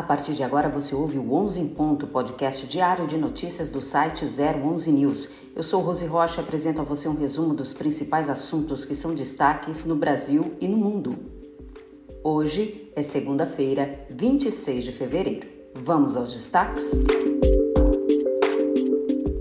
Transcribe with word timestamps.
A 0.00 0.02
partir 0.02 0.32
de 0.32 0.42
agora 0.42 0.66
você 0.66 0.94
ouve 0.94 1.18
o 1.18 1.34
11 1.34 1.60
em 1.60 1.68
Ponto, 1.68 2.06
podcast 2.06 2.66
diário 2.66 3.06
de 3.06 3.18
notícias 3.18 3.68
do 3.68 3.82
site 3.82 4.24
011 4.24 4.90
News. 4.90 5.28
Eu 5.54 5.62
sou 5.62 5.82
Rose 5.82 6.06
Rocha 6.06 6.40
e 6.40 6.42
apresento 6.42 6.80
a 6.80 6.84
você 6.84 7.06
um 7.06 7.14
resumo 7.14 7.52
dos 7.52 7.74
principais 7.74 8.30
assuntos 8.30 8.86
que 8.86 8.94
são 8.94 9.14
destaques 9.14 9.84
no 9.84 9.94
Brasil 9.94 10.54
e 10.58 10.66
no 10.66 10.78
mundo. 10.78 11.18
Hoje 12.24 12.90
é 12.96 13.02
segunda-feira, 13.02 14.06
26 14.08 14.84
de 14.84 14.92
fevereiro. 14.92 15.46
Vamos 15.74 16.16
aos 16.16 16.32
destaques? 16.32 16.92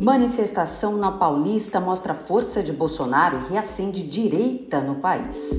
Manifestação 0.01 0.97
na 0.97 1.13
Paulista 1.13 1.79
mostra 1.79 2.13
força 2.13 2.61
de 2.61 2.73
Bolsonaro 2.73 3.37
e 3.37 3.49
reacende 3.53 4.03
direita 4.03 4.81
no 4.81 4.95
país. 4.95 5.51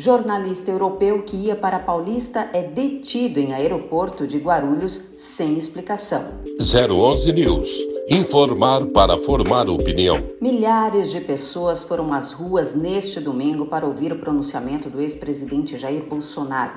Jornalista 0.00 0.70
europeu 0.70 1.22
que 1.24 1.36
ia 1.36 1.54
para 1.54 1.76
a 1.76 1.80
Paulista 1.80 2.48
é 2.54 2.62
detido 2.62 3.38
em 3.38 3.52
aeroporto 3.52 4.26
de 4.26 4.38
Guarulhos 4.38 4.98
sem 5.18 5.58
explicação. 5.58 6.24
011 6.58 7.30
News. 7.34 7.70
Informar 8.08 8.86
para 8.86 9.18
formar 9.18 9.68
opinião. 9.68 10.16
Milhares 10.40 11.10
de 11.10 11.20
pessoas 11.20 11.82
foram 11.82 12.14
às 12.14 12.32
ruas 12.32 12.74
neste 12.74 13.20
domingo 13.20 13.66
para 13.66 13.84
ouvir 13.84 14.10
o 14.10 14.18
pronunciamento 14.18 14.88
do 14.88 15.02
ex-presidente 15.02 15.76
Jair 15.76 16.02
Bolsonaro. 16.06 16.72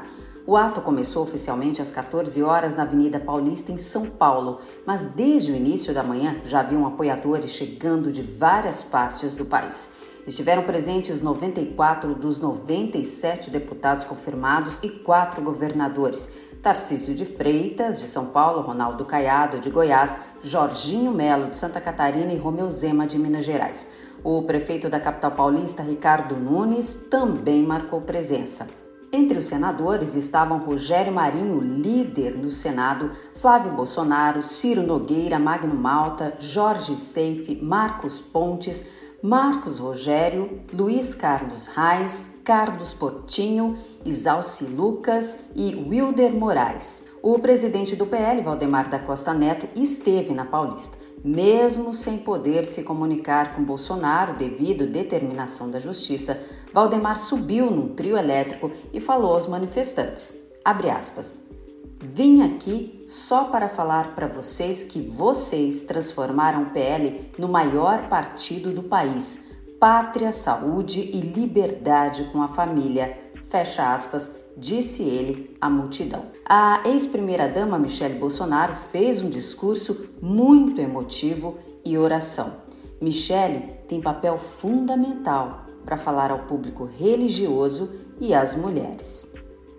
O 0.46 0.58
ato 0.58 0.82
começou 0.82 1.24
oficialmente 1.24 1.82
às 1.82 1.92
14 1.92 2.44
horas 2.44 2.76
na 2.76 2.84
Avenida 2.84 3.22
Paulista, 3.22 3.72
em 3.72 3.78
São 3.78 4.06
Paulo, 4.06 4.60
mas 4.86 5.06
desde 5.06 5.54
o 5.54 5.56
início 5.56 5.94
da 5.94 6.04
manhã 6.04 6.42
já 6.44 6.60
haviam 6.60 6.86
apoiadores 6.86 7.52
chegando 7.52 8.12
de 8.12 8.22
várias 8.22 8.84
partes 8.84 9.34
do 9.34 9.46
país. 9.46 10.03
Estiveram 10.26 10.64
presentes 10.64 11.22
94 11.22 12.16
dos 12.16 12.40
97 12.40 13.50
deputados 13.50 14.06
confirmados 14.06 14.80
e 14.82 14.90
quatro 14.90 15.42
governadores. 15.42 16.32
Tarcísio 16.62 17.14
de 17.14 17.26
Freitas, 17.26 18.00
de 18.00 18.08
São 18.08 18.28
Paulo, 18.28 18.62
Ronaldo 18.62 19.04
Caiado, 19.04 19.60
de 19.60 19.70
Goiás, 19.70 20.16
Jorginho 20.42 21.12
Melo, 21.12 21.50
de 21.50 21.58
Santa 21.58 21.82
Catarina 21.82 22.32
e 22.32 22.38
Romeu 22.38 22.70
Zema, 22.70 23.06
de 23.06 23.20
Minas 23.20 23.44
Gerais. 23.44 23.90
O 24.24 24.44
prefeito 24.44 24.90
da 24.90 24.98
capital 24.98 25.32
paulista, 25.32 25.84
Ricardo 25.84 26.38
Nunes, 26.38 26.96
também 27.12 27.62
marcou 27.62 28.00
presença. 28.00 28.66
Entre 29.12 29.38
os 29.38 29.46
senadores 29.46 30.16
estavam 30.16 30.58
Rogério 30.58 31.14
Marinho, 31.14 31.60
líder 31.60 32.36
no 32.36 32.50
Senado, 32.50 33.12
Flávio 33.36 33.74
Bolsonaro, 33.74 34.42
Ciro 34.42 34.82
Nogueira, 34.82 35.38
Magno 35.38 35.76
Malta, 35.76 36.34
Jorge 36.40 36.96
Seife, 36.96 37.56
Marcos 37.62 38.22
Pontes, 38.22 39.03
Marcos 39.26 39.80
Rogério, 39.80 40.60
Luiz 40.74 41.16
Carlos 41.16 41.68
Reis, 41.68 42.42
Carlos 42.44 42.94
Portinho, 42.94 43.78
Isalci 44.04 44.66
Lucas 44.66 45.46
e 45.56 45.74
Wilder 45.76 46.34
Moraes. 46.34 47.06
O 47.22 47.40
presidente 47.40 47.96
do 47.96 48.06
PL, 48.06 48.42
Valdemar 48.42 48.90
da 48.90 49.00
Costa 49.00 49.34
Neto, 49.34 49.66
esteve 49.80 50.34
na 50.34 50.44
Paulista, 50.44 50.98
mesmo 51.24 51.94
sem 51.94 52.18
poder 52.18 52.66
se 52.66 52.84
comunicar 52.84 53.56
com 53.56 53.64
Bolsonaro 53.64 54.34
devido 54.34 54.84
à 54.84 54.88
determinação 54.88 55.72
da 55.72 55.80
justiça. 55.80 56.38
Valdemar 56.74 57.18
subiu 57.18 57.72
num 57.72 57.96
trio 57.96 58.18
elétrico 58.18 58.74
e 58.92 59.00
falou 59.00 59.36
aos 59.36 59.48
manifestantes: 59.48 60.36
abre 60.66 60.90
aspas. 60.90 61.53
Vim 62.02 62.42
aqui 62.42 63.06
só 63.08 63.46
para 63.46 63.70
falar 63.70 64.16
para 64.16 64.28
vocês 64.28 64.84
que 64.84 65.02
vocês 65.02 65.84
transformaram 65.84 66.64
o 66.64 66.70
PL 66.72 67.32
no 67.38 67.48
maior 67.48 68.10
partido 68.10 68.72
do 68.72 68.84
país. 68.84 69.52
Pátria, 69.80 70.32
saúde 70.32 71.00
e 71.00 71.22
liberdade 71.22 72.30
com 72.32 72.42
a 72.42 72.48
família. 72.48 73.18
Fecha 73.48 73.94
aspas, 73.94 74.36
disse 74.58 75.04
ele 75.04 75.56
à 75.60 75.70
multidão. 75.70 76.26
A 76.48 76.82
ex-primeira-dama 76.86 77.78
Michele 77.78 78.20
Bolsonaro 78.20 78.76
fez 78.92 79.22
um 79.22 79.30
discurso 79.30 80.08
muito 80.22 80.80
emotivo 80.80 81.58
e 81.84 81.98
oração. 81.98 82.54
Michele 83.02 83.74
tem 83.88 84.02
papel 84.02 84.38
fundamental 84.38 85.66
para 85.84 85.98
falar 85.98 86.32
ao 86.32 86.46
público 86.46 86.86
religioso 86.86 87.90
e 88.20 88.34
às 88.34 88.56
mulheres. 88.56 89.33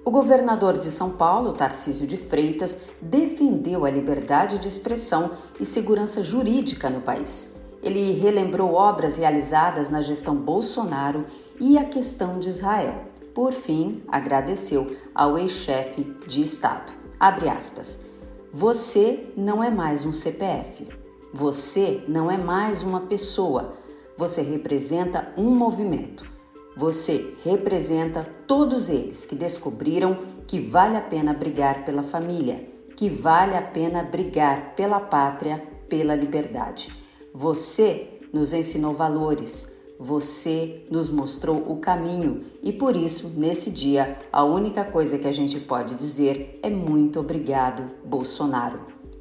O 0.06 0.10
governador 0.10 0.76
de 0.76 0.90
São 0.90 1.12
Paulo, 1.12 1.54
Tarcísio 1.54 2.06
de 2.06 2.18
Freitas, 2.18 2.76
defendeu 3.00 3.86
a 3.86 3.90
liberdade 3.90 4.58
de 4.58 4.68
expressão 4.68 5.30
e 5.58 5.64
segurança 5.64 6.22
jurídica 6.22 6.90
no 6.90 7.00
país. 7.00 7.54
Ele 7.82 8.12
relembrou 8.12 8.74
obras 8.74 9.16
realizadas 9.16 9.88
na 9.88 10.02
gestão 10.02 10.36
Bolsonaro 10.36 11.24
e 11.58 11.78
a 11.78 11.84
questão 11.84 12.38
de 12.38 12.50
Israel. 12.50 13.04
Por 13.34 13.52
fim, 13.54 14.02
agradeceu 14.06 14.94
ao 15.14 15.38
ex-chefe 15.38 16.04
de 16.28 16.42
Estado. 16.42 16.92
Abre 17.18 17.48
aspas. 17.48 18.04
Você 18.52 19.32
não 19.34 19.64
é 19.64 19.70
mais 19.70 20.04
um 20.04 20.12
CPF. 20.12 20.86
Você 21.32 22.04
não 22.06 22.30
é 22.30 22.36
mais 22.36 22.82
uma 22.82 23.00
pessoa. 23.00 23.72
Você 24.18 24.42
representa 24.42 25.32
um 25.34 25.48
movimento. 25.50 26.33
Você 26.76 27.34
representa 27.44 28.28
todos 28.46 28.88
eles 28.88 29.24
que 29.24 29.36
descobriram 29.36 30.18
que 30.46 30.58
vale 30.58 30.96
a 30.96 31.00
pena 31.00 31.32
brigar 31.32 31.84
pela 31.84 32.02
família, 32.02 32.68
que 32.96 33.08
vale 33.08 33.56
a 33.56 33.62
pena 33.62 34.02
brigar 34.02 34.74
pela 34.74 34.98
pátria, 34.98 35.62
pela 35.88 36.14
liberdade. 36.14 36.92
Você 37.32 38.18
nos 38.32 38.52
ensinou 38.52 38.94
valores, 38.94 39.72
você 39.98 40.84
nos 40.90 41.08
mostrou 41.10 41.56
o 41.68 41.76
caminho 41.76 42.42
e 42.62 42.72
por 42.72 42.96
isso, 42.96 43.28
nesse 43.36 43.70
dia, 43.70 44.18
a 44.32 44.44
única 44.44 44.84
coisa 44.84 45.18
que 45.18 45.28
a 45.28 45.32
gente 45.32 45.60
pode 45.60 45.94
dizer 45.94 46.58
é 46.62 46.68
muito 46.68 47.20
obrigado, 47.20 47.84
Bolsonaro, 48.04 48.80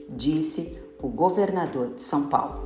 disse 0.09 0.77
o 1.01 1.07
governador 1.07 1.93
de 1.93 2.01
São 2.01 2.27
Paulo. 2.27 2.63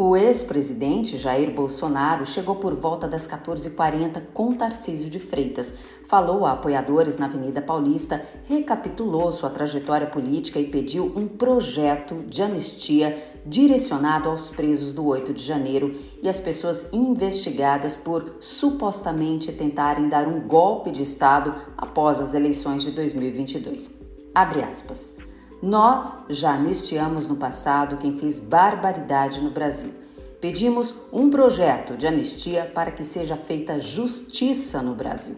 O 0.00 0.16
ex-presidente 0.16 1.18
Jair 1.18 1.50
Bolsonaro 1.50 2.24
chegou 2.24 2.54
por 2.54 2.72
volta 2.72 3.08
das 3.08 3.26
14h40 3.26 4.26
com 4.32 4.54
Tarcísio 4.54 5.10
de 5.10 5.18
Freitas. 5.18 5.74
Falou 6.06 6.46
a 6.46 6.52
apoiadores 6.52 7.16
na 7.16 7.26
Avenida 7.26 7.60
Paulista, 7.60 8.22
recapitulou 8.46 9.32
sua 9.32 9.50
trajetória 9.50 10.06
política 10.06 10.60
e 10.60 10.68
pediu 10.68 11.12
um 11.16 11.26
projeto 11.26 12.22
de 12.28 12.40
anistia 12.40 13.20
direcionado 13.44 14.28
aos 14.28 14.50
presos 14.50 14.94
do 14.94 15.04
8 15.04 15.34
de 15.34 15.42
janeiro 15.42 15.92
e 16.22 16.28
às 16.28 16.38
pessoas 16.38 16.88
investigadas 16.92 17.96
por 17.96 18.36
supostamente 18.38 19.50
tentarem 19.50 20.08
dar 20.08 20.28
um 20.28 20.46
golpe 20.46 20.92
de 20.92 21.02
Estado 21.02 21.52
após 21.76 22.20
as 22.20 22.34
eleições 22.34 22.84
de 22.84 22.92
2022. 22.92 23.90
Abre 24.32 24.62
aspas. 24.62 25.17
Nós 25.60 26.14
já 26.28 26.54
anistiamos 26.54 27.28
no 27.28 27.34
passado 27.34 27.96
quem 27.96 28.14
fez 28.14 28.38
barbaridade 28.38 29.40
no 29.40 29.50
Brasil. 29.50 29.92
Pedimos 30.40 30.94
um 31.12 31.28
projeto 31.28 31.96
de 31.96 32.06
anistia 32.06 32.70
para 32.72 32.92
que 32.92 33.02
seja 33.02 33.36
feita 33.36 33.80
justiça 33.80 34.80
no 34.80 34.94
Brasil. 34.94 35.34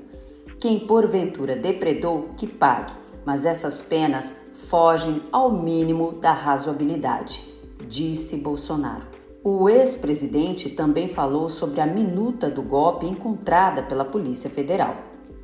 Quem 0.58 0.80
porventura 0.80 1.56
depredou, 1.56 2.30
que 2.36 2.46
pague, 2.46 2.92
mas 3.24 3.46
essas 3.46 3.80
penas 3.80 4.34
fogem 4.68 5.22
ao 5.32 5.50
mínimo 5.50 6.12
da 6.12 6.32
razoabilidade, 6.32 7.42
disse 7.88 8.36
Bolsonaro. 8.36 9.06
O 9.42 9.70
ex-presidente 9.70 10.68
também 10.68 11.08
falou 11.08 11.48
sobre 11.48 11.80
a 11.80 11.86
minuta 11.86 12.50
do 12.50 12.60
golpe 12.60 13.06
encontrada 13.06 13.82
pela 13.82 14.04
Polícia 14.04 14.50
Federal. 14.50 14.96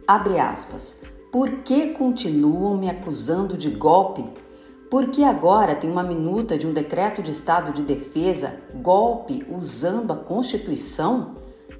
Abre 0.07 0.39
aspas. 0.39 1.01
Por 1.33 1.63
que 1.63 1.89
continuam 1.95 2.77
me 2.77 2.91
acusando 2.91 3.57
de 3.57 3.71
golpe? 3.71 4.23
Porque 4.91 5.23
agora 5.23 5.75
tem 5.75 5.91
uma 5.91 6.03
minuta 6.03 6.57
de 6.57 6.67
um 6.67 6.73
decreto 6.73 7.23
de 7.23 7.31
estado 7.31 7.73
de 7.73 7.83
defesa, 7.83 8.55
golpe 8.75 9.45
usando 9.51 10.13
a 10.13 10.17
Constituição? 10.17 11.35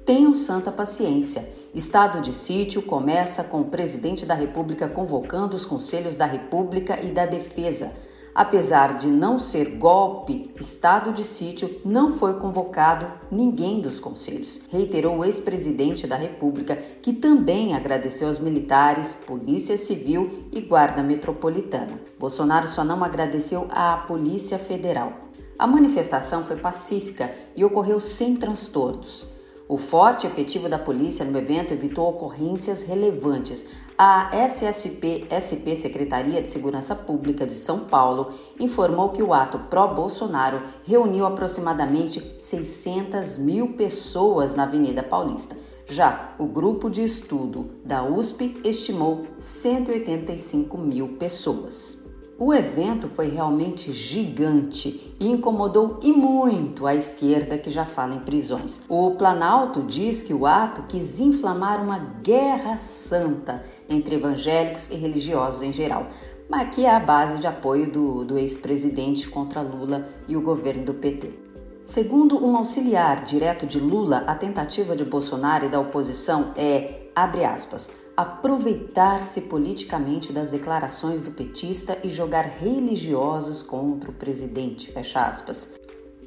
Tenham 0.05 0.33
santa 0.33 0.71
paciência. 0.71 1.47
Estado 1.73 2.21
de 2.21 2.33
sítio 2.33 2.81
começa 2.81 3.43
com 3.43 3.61
o 3.61 3.65
presidente 3.65 4.25
da 4.25 4.33
República 4.33 4.89
convocando 4.89 5.55
os 5.55 5.65
conselhos 5.65 6.17
da 6.17 6.25
República 6.25 6.99
e 7.03 7.11
da 7.11 7.25
Defesa 7.25 7.91
Apesar 8.37 8.97
de 8.97 9.07
não 9.07 9.39
ser 9.39 9.77
golpe, 9.77 10.51
estado 10.59 11.11
de 11.11 11.23
sítio, 11.23 11.81
não 11.83 12.17
foi 12.17 12.35
convocado 12.35 13.07
ninguém 13.31 13.81
dos 13.81 13.99
conselhos, 13.99 14.61
reiterou 14.69 15.17
o 15.17 15.25
ex-presidente 15.25 16.05
da 16.05 16.15
República, 16.15 16.75
que 17.01 17.13
também 17.13 17.73
agradeceu 17.73 18.27
aos 18.27 18.37
militares, 18.37 19.17
Polícia 19.25 19.75
Civil 19.75 20.43
e 20.51 20.61
Guarda 20.61 21.01
Metropolitana. 21.01 21.99
Bolsonaro 22.19 22.67
só 22.67 22.83
não 22.83 23.03
agradeceu 23.03 23.67
à 23.71 23.97
Polícia 23.97 24.59
Federal. 24.59 25.13
A 25.57 25.65
manifestação 25.65 26.45
foi 26.45 26.57
pacífica 26.57 27.33
e 27.55 27.65
ocorreu 27.65 27.99
sem 27.99 28.35
transtornos. 28.35 29.36
O 29.69 29.77
forte 29.77 30.25
efetivo 30.25 30.69
da 30.69 30.79
polícia 30.79 31.25
no 31.25 31.37
evento 31.37 31.73
evitou 31.73 32.07
ocorrências 32.07 32.83
relevantes. 32.83 33.65
A 33.97 34.31
SSP-SP, 34.33 35.75
Secretaria 35.75 36.41
de 36.41 36.47
Segurança 36.47 36.95
Pública 36.95 37.45
de 37.45 37.51
São 37.51 37.81
Paulo, 37.81 38.31
informou 38.57 39.09
que 39.09 39.21
o 39.21 39.33
ato 39.33 39.59
pró-Bolsonaro 39.69 40.61
reuniu 40.83 41.25
aproximadamente 41.25 42.21
600 42.39 43.37
mil 43.37 43.73
pessoas 43.73 44.55
na 44.55 44.63
Avenida 44.63 45.03
Paulista. 45.03 45.57
Já 45.85 46.33
o 46.39 46.45
grupo 46.45 46.89
de 46.89 47.03
estudo 47.03 47.69
da 47.83 48.03
USP 48.03 48.61
estimou 48.63 49.27
185 49.37 50.77
mil 50.77 51.17
pessoas. 51.17 52.06
O 52.39 52.53
evento 52.53 53.07
foi 53.07 53.29
realmente 53.29 53.91
gigante 53.91 55.15
e 55.19 55.27
incomodou 55.27 55.99
e 56.03 56.13
muito 56.13 56.85
a 56.85 56.93
esquerda 56.93 57.57
que 57.57 57.71
já 57.71 57.83
fala 57.83 58.13
em 58.13 58.19
prisões. 58.19 58.81
O 58.87 59.15
Planalto 59.15 59.81
diz 59.81 60.21
que 60.21 60.35
o 60.35 60.45
ato 60.45 60.83
quis 60.87 61.19
inflamar 61.19 61.81
uma 61.83 61.97
guerra 62.21 62.77
santa 62.77 63.63
entre 63.89 64.17
evangélicos 64.17 64.87
e 64.91 64.95
religiosos 64.95 65.63
em 65.63 65.71
geral, 65.71 66.05
mas 66.47 66.75
que 66.75 66.85
é 66.85 66.91
a 66.91 66.99
base 66.99 67.39
de 67.39 67.47
apoio 67.47 67.91
do, 67.91 68.23
do 68.23 68.37
ex-presidente 68.37 69.27
contra 69.27 69.61
Lula 69.61 70.07
e 70.27 70.37
o 70.37 70.41
governo 70.41 70.85
do 70.85 70.93
PT. 70.93 71.46
Segundo 71.87 72.45
um 72.45 72.57
auxiliar 72.57 73.23
direto 73.23 73.65
de 73.65 73.79
Lula, 73.79 74.25
a 74.27 74.35
tentativa 74.35 74.93
de 74.93 75.05
Bolsonaro 75.05 75.63
e 75.67 75.69
da 75.69 75.79
oposição 75.79 76.51
é, 76.57 77.07
abre 77.15 77.45
aspas, 77.45 77.89
aproveitar-se 78.17 79.43
politicamente 79.43 80.33
das 80.33 80.49
declarações 80.49 81.21
do 81.21 81.31
petista 81.31 81.97
e 82.03 82.09
jogar 82.09 82.43
religiosos 82.43 83.63
contra 83.63 84.11
o 84.11 84.13
presidente, 84.13 84.91
fecha 84.91 85.27
aspas. 85.27 85.79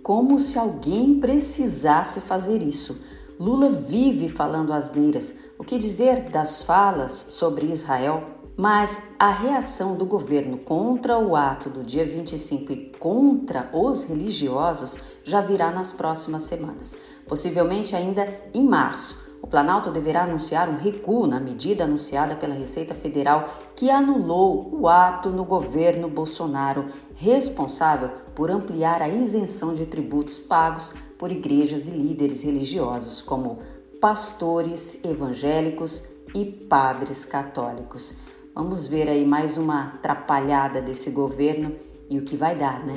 Como 0.03 0.39
se 0.39 0.59
alguém 0.59 1.21
precisasse 1.21 2.23
fazer 2.23 2.63
isso. 2.63 2.99
Lula 3.39 3.69
vive 3.69 4.31
falando 4.31 4.73
asneiras. 4.73 5.35
O 5.59 5.63
que 5.63 5.77
dizer 5.77 6.31
das 6.31 6.63
falas 6.63 7.13
sobre 7.29 7.67
Israel? 7.67 8.40
Mas 8.61 9.01
a 9.19 9.31
reação 9.31 9.97
do 9.97 10.05
governo 10.05 10.59
contra 10.59 11.19
o 11.19 11.35
ato 11.35 11.71
do 11.71 11.83
dia 11.83 12.05
25 12.05 12.71
e 12.71 12.77
contra 12.99 13.71
os 13.73 14.05
religiosos 14.05 14.99
já 15.25 15.41
virá 15.41 15.71
nas 15.71 15.93
próximas 15.93 16.43
semanas, 16.43 16.95
possivelmente 17.27 17.97
ainda 17.97 18.29
em 18.53 18.63
março 18.63 19.31
o 19.41 19.47
Planalto 19.47 19.91
deverá 19.91 20.25
anunciar 20.25 20.69
um 20.69 20.77
recuo 20.77 21.27
na 21.27 21.41
medida 21.41 21.85
anunciada 21.85 22.37
pela 22.37 22.55
Receita 22.55 22.95
Federal 22.95 23.49
que 23.75 23.89
anulou 23.89 24.79
o 24.79 24.87
ato 24.87 25.31
no 25.31 25.47
governo 25.47 26.11
Bolsonaro, 26.11 26.85
responsável 27.15 28.11
por 28.35 28.51
ampliar 28.51 29.01
a 29.01 29.09
isenção 29.09 29.73
de 29.73 29.87
tributos 29.87 30.37
pagos 30.37 30.93
por 31.19 31.33
igrejas 31.33 31.87
e 31.87 31.91
líderes 31.93 32.43
religiosos, 32.43 33.23
como 33.23 33.59
pastores 34.03 35.03
evangélicos 35.03 36.05
e 36.35 36.45
padres 36.45 37.25
católicos. 37.25 38.15
Vamos 38.53 38.87
ver 38.87 39.09
aí 39.09 39.25
mais 39.25 39.57
uma 39.57 39.93
atrapalhada 39.95 40.83
desse 40.83 41.09
governo 41.11 41.73
e 42.11 42.19
o 42.19 42.23
que 42.23 42.37
vai 42.37 42.57
dar, 42.57 42.85
né? 42.85 42.95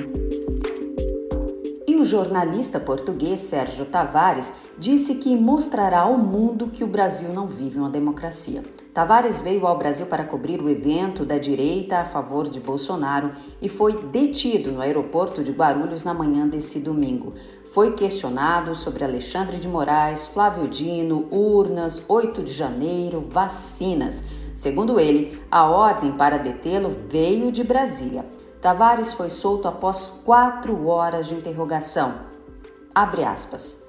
E 1.86 1.94
o 1.94 2.04
jornalista 2.04 2.80
português 2.80 3.38
Sérgio 3.38 3.86
Tavares 3.86 4.52
disse 4.76 5.14
que 5.14 5.36
mostrará 5.36 6.00
ao 6.00 6.18
mundo 6.18 6.66
que 6.66 6.82
o 6.82 6.88
Brasil 6.88 7.28
não 7.32 7.46
vive 7.46 7.78
uma 7.78 7.88
democracia. 7.88 8.64
Tavares 8.92 9.40
veio 9.40 9.64
ao 9.64 9.78
Brasil 9.78 10.06
para 10.06 10.24
cobrir 10.24 10.60
o 10.60 10.68
evento 10.68 11.24
da 11.24 11.38
direita 11.38 11.98
a 11.98 12.04
favor 12.04 12.48
de 12.48 12.58
Bolsonaro 12.58 13.30
e 13.62 13.68
foi 13.68 13.96
detido 14.06 14.72
no 14.72 14.80
aeroporto 14.80 15.42
de 15.42 15.52
Guarulhos 15.52 16.02
na 16.02 16.12
manhã 16.12 16.48
desse 16.48 16.80
domingo. 16.80 17.32
Foi 17.72 17.92
questionado 17.92 18.74
sobre 18.74 19.04
Alexandre 19.04 19.58
de 19.58 19.68
Moraes, 19.68 20.26
Flávio 20.26 20.66
Dino, 20.66 21.26
urnas, 21.30 22.02
8 22.08 22.42
de 22.42 22.52
janeiro, 22.52 23.24
vacinas. 23.30 24.24
Segundo 24.54 25.00
ele, 25.00 25.42
a 25.50 25.64
ordem 25.68 26.12
para 26.12 26.38
detê-lo 26.38 26.90
veio 27.08 27.50
de 27.50 27.64
Brasília. 27.64 28.24
Tavares 28.60 29.12
foi 29.12 29.28
solto 29.28 29.68
após 29.68 30.22
quatro 30.24 30.86
horas 30.86 31.26
de 31.26 31.34
interrogação. 31.34 32.14
Abre 32.94 33.24
aspas. 33.24 33.82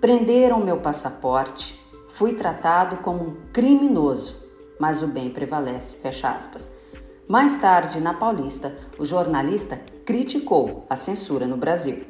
Prenderam 0.00 0.60
meu 0.60 0.78
passaporte, 0.78 1.80
fui 2.08 2.34
tratado 2.34 2.96
como 2.98 3.22
um 3.22 3.36
criminoso, 3.52 4.36
mas 4.80 5.02
o 5.02 5.06
bem 5.06 5.30
prevalece. 5.30 5.96
Fecha 5.96 6.30
aspas. 6.30 6.72
Mais 7.28 7.60
tarde, 7.60 8.00
na 8.00 8.14
Paulista, 8.14 8.76
o 8.98 9.04
jornalista 9.04 9.80
criticou 10.04 10.86
a 10.88 10.96
censura 10.96 11.46
no 11.46 11.56
Brasil. 11.56 12.04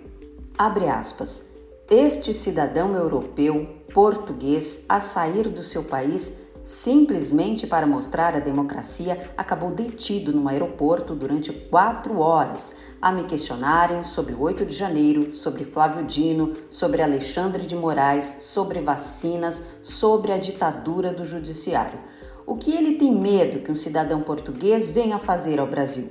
Abre 0.56 0.88
aspas. 0.88 1.46
Este 1.90 2.34
cidadão 2.34 2.94
europeu, 2.94 3.82
português, 3.94 4.84
a 4.88 5.00
sair 5.00 5.48
do 5.48 5.62
seu 5.62 5.84
país, 5.84 6.45
simplesmente 6.66 7.64
para 7.64 7.86
mostrar 7.86 8.34
a 8.34 8.40
democracia, 8.40 9.30
acabou 9.36 9.70
detido 9.70 10.32
no 10.32 10.48
aeroporto 10.48 11.14
durante 11.14 11.52
quatro 11.52 12.18
horas 12.18 12.74
a 13.00 13.12
me 13.12 13.22
questionarem 13.22 14.02
sobre 14.02 14.34
o 14.34 14.40
8 14.40 14.66
de 14.66 14.74
janeiro, 14.74 15.32
sobre 15.32 15.64
Flávio 15.64 16.04
Dino, 16.04 16.56
sobre 16.68 17.02
Alexandre 17.02 17.64
de 17.64 17.76
Moraes, 17.76 18.38
sobre 18.40 18.80
vacinas, 18.80 19.62
sobre 19.80 20.32
a 20.32 20.38
ditadura 20.38 21.12
do 21.12 21.24
judiciário. 21.24 22.00
O 22.44 22.56
que 22.56 22.72
ele 22.72 22.94
tem 22.94 23.14
medo 23.14 23.62
que 23.62 23.70
um 23.70 23.76
cidadão 23.76 24.22
português 24.22 24.90
venha 24.90 25.20
fazer 25.20 25.60
ao 25.60 25.68
Brasil? 25.68 26.10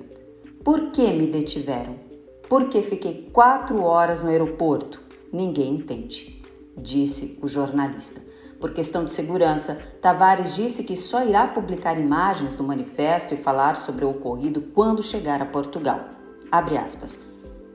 Por 0.63 0.89
que 0.91 1.11
me 1.11 1.27
detiveram? 1.27 1.99
Por 2.47 2.69
que 2.69 2.81
fiquei 2.81 3.29
quatro 3.33 3.83
horas 3.83 4.21
no 4.21 4.29
aeroporto? 4.29 5.01
Ninguém 5.33 5.75
entende, 5.75 6.41
disse 6.77 7.37
o 7.41 7.47
jornalista. 7.49 8.21
Por 8.59 8.71
questão 8.71 9.03
de 9.03 9.11
segurança, 9.11 9.77
Tavares 10.01 10.55
disse 10.55 10.83
que 10.83 10.95
só 10.95 11.25
irá 11.25 11.47
publicar 11.47 11.99
imagens 11.99 12.55
do 12.55 12.63
manifesto 12.63 13.33
e 13.33 13.37
falar 13.37 13.75
sobre 13.75 14.05
o 14.05 14.09
ocorrido 14.11 14.61
quando 14.73 15.03
chegar 15.03 15.41
a 15.41 15.45
Portugal. 15.45 15.99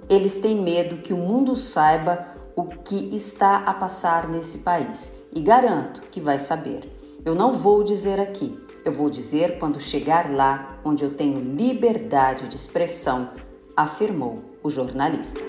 Eles 0.09 0.39
têm 0.39 0.57
medo 0.57 1.03
que 1.03 1.13
o 1.13 1.17
mundo 1.17 1.55
saiba 1.55 2.27
o 2.57 2.65
que 2.65 3.15
está 3.15 3.59
a 3.59 3.75
passar 3.75 4.29
nesse 4.29 4.59
país 4.59 5.13
e 5.33 5.41
garanto 5.41 6.03
que 6.11 6.21
vai 6.21 6.39
saber. 6.39 6.91
Eu 7.25 7.35
não 7.35 7.53
vou 7.53 7.85
dizer 7.85 8.19
aqui, 8.19 8.59
eu 8.85 8.93
vou 8.93 9.11
dizer 9.11 9.59
quando 9.59 9.79
chegar 9.79 10.31
lá 10.31 10.79
onde 10.85 11.05
eu 11.05 11.15
tenho 11.15 11.39
liberdade 11.39 12.49
de 12.49 12.57
expressão, 12.57 13.31
afirmou 13.77 14.43
o 14.63 14.71
jornalista. 14.71 15.41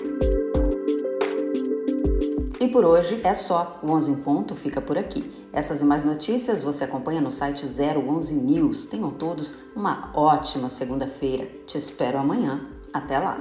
E 2.62 2.68
por 2.68 2.84
hoje 2.84 3.20
é 3.24 3.34
só. 3.34 3.80
O 3.82 3.90
11 3.90 4.12
em 4.12 4.14
ponto 4.14 4.54
fica 4.54 4.80
por 4.80 4.96
aqui. 4.96 5.28
Essas 5.52 5.82
e 5.82 5.84
mais 5.84 6.04
notícias 6.04 6.62
você 6.62 6.84
acompanha 6.84 7.20
no 7.20 7.32
site 7.32 7.66
011 7.66 8.36
News. 8.36 8.86
Tenham 8.86 9.10
todos 9.10 9.52
uma 9.74 10.12
ótima 10.14 10.68
segunda-feira. 10.68 11.44
Te 11.66 11.76
espero 11.76 12.18
amanhã. 12.18 12.68
Até 12.92 13.18
lá! 13.18 13.36